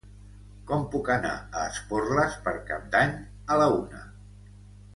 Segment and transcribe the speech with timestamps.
[0.69, 3.13] Com puc anar a Esporles per Cap d'Any
[3.57, 4.03] a la una?